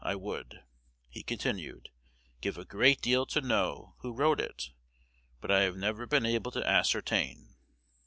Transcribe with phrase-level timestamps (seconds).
[0.03, 0.63] I would,'
[1.11, 1.89] he continued,
[2.41, 4.71] 'give a great deal to know who wrote it;
[5.39, 7.53] but I have never been able to ascertain.'